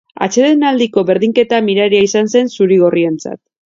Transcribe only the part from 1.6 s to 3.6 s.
miraria izan zen zuri-gorrientzat.